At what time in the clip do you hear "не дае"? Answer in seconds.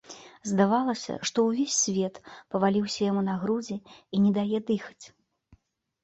4.23-4.59